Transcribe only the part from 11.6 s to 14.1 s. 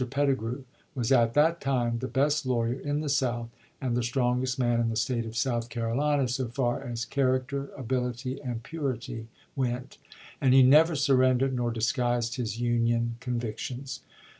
disguised his Union convictions.